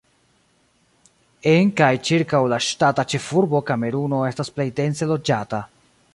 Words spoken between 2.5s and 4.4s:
la ŝtata ĉefurbo Kameruno